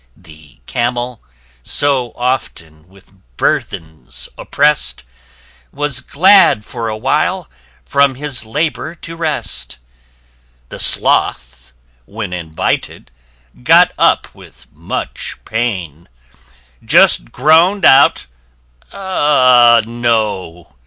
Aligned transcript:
The 0.17 0.59
Camel, 0.65 1.21
so 1.61 2.11
often 2.15 2.87
with 2.87 3.13
burthens 3.37 4.27
opprest, 4.35 5.03
Was 5.71 5.99
glad 6.01 6.65
for 6.65 6.89
a 6.89 6.97
while 6.97 7.47
from 7.85 8.15
his 8.15 8.43
labour 8.43 8.95
to 8.95 9.15
rest. 9.15 9.77
The 10.69 10.79
Sloth, 10.79 11.73
when 12.05 12.33
invited, 12.33 13.11
got 13.61 13.91
up 13.95 14.33
with 14.33 14.65
much 14.73 15.37
pain, 15.45 16.09
Just 16.83 17.31
groan'd 17.31 17.85
out, 17.85 18.25
"Ah, 18.91 19.83
No!" 19.85 20.73